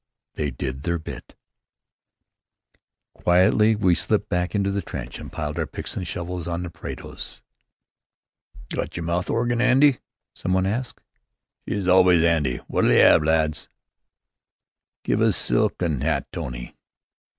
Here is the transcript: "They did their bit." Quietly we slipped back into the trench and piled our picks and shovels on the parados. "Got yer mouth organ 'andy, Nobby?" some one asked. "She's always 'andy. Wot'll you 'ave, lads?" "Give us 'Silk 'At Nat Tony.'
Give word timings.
"They 0.33 0.49
did 0.49 0.81
their 0.81 0.97
bit." 0.97 1.35
Quietly 3.13 3.75
we 3.75 3.93
slipped 3.93 4.29
back 4.29 4.55
into 4.55 4.71
the 4.71 4.81
trench 4.81 5.19
and 5.19 5.31
piled 5.31 5.59
our 5.59 5.67
picks 5.67 5.95
and 5.95 6.07
shovels 6.07 6.47
on 6.47 6.63
the 6.63 6.71
parados. 6.71 7.43
"Got 8.73 8.97
yer 8.97 9.03
mouth 9.03 9.29
organ 9.29 9.61
'andy, 9.61 9.91
Nobby?" 9.91 9.99
some 10.33 10.53
one 10.53 10.65
asked. 10.65 11.01
"She's 11.69 11.87
always 11.87 12.23
'andy. 12.23 12.61
Wot'll 12.67 12.89
you 12.91 13.03
'ave, 13.03 13.23
lads?" 13.23 13.69
"Give 15.03 15.21
us 15.21 15.37
'Silk 15.37 15.79
'At 15.83 15.91
Nat 15.91 16.31
Tony.' 16.31 16.75